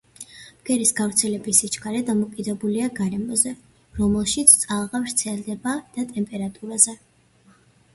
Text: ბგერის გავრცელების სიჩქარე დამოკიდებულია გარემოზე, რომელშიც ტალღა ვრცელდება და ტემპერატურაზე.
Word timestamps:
ბგერის 0.61 0.93
გავრცელების 0.99 1.59
სიჩქარე 1.63 1.99
დამოკიდებულია 2.07 2.89
გარემოზე, 3.03 3.55
რომელშიც 4.01 4.59
ტალღა 4.67 5.07
ვრცელდება 5.09 5.81
და 5.97 6.13
ტემპერატურაზე. 6.15 7.03